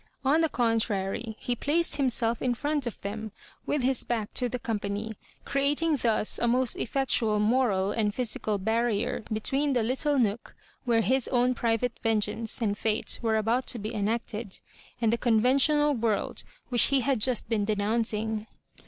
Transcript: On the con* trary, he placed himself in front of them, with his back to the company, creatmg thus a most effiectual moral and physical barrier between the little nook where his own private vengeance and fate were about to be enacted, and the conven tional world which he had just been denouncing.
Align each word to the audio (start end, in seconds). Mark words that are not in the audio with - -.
On 0.25 0.41
the 0.41 0.49
con* 0.49 0.79
trary, 0.79 1.35
he 1.37 1.55
placed 1.55 1.97
himself 1.97 2.41
in 2.41 2.55
front 2.55 2.87
of 2.87 2.99
them, 3.03 3.31
with 3.67 3.83
his 3.83 4.03
back 4.03 4.33
to 4.33 4.49
the 4.49 4.57
company, 4.57 5.13
creatmg 5.45 6.01
thus 6.01 6.39
a 6.39 6.47
most 6.47 6.75
effiectual 6.75 7.37
moral 7.39 7.91
and 7.91 8.11
physical 8.15 8.57
barrier 8.57 9.21
between 9.31 9.73
the 9.73 9.83
little 9.83 10.17
nook 10.17 10.55
where 10.85 11.01
his 11.01 11.27
own 11.27 11.53
private 11.53 11.99
vengeance 12.01 12.63
and 12.63 12.79
fate 12.79 13.19
were 13.21 13.37
about 13.37 13.67
to 13.67 13.77
be 13.77 13.93
enacted, 13.93 14.57
and 14.99 15.13
the 15.13 15.19
conven 15.19 15.57
tional 15.57 15.95
world 15.95 16.45
which 16.69 16.85
he 16.85 17.01
had 17.01 17.21
just 17.21 17.47
been 17.47 17.63
denouncing. 17.65 18.47